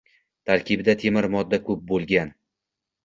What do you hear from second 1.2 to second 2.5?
modda ko'p bo'lgan.